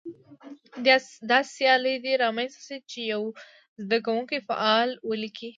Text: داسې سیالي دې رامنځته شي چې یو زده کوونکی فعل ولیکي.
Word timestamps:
داسې 1.29 1.49
سیالي 1.55 1.95
دې 2.05 2.13
رامنځته 2.23 2.61
شي 2.67 2.77
چې 2.91 2.99
یو 3.13 3.21
زده 3.83 3.97
کوونکی 4.05 4.39
فعل 4.47 4.89
ولیکي. 5.09 5.49